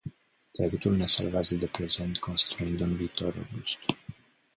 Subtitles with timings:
[0.53, 3.77] Trecutul ne salvează de prezent construind un viitor robust.